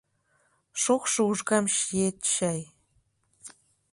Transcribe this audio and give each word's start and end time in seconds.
Шокшо 0.81 1.21
ужгам 1.31 1.65
чиет 1.75 2.17
чай... 2.33 2.61